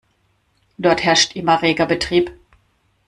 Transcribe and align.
Dort 0.79 1.03
herrscht 1.03 1.35
immer 1.35 1.61
reger 1.61 1.85
Betrieb. 1.85 2.31